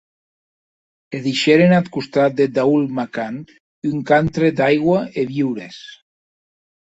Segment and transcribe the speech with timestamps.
[1.17, 3.35] E deishèren ath costat de Daul’makan,
[3.91, 5.77] un cantre d’aigua e viures.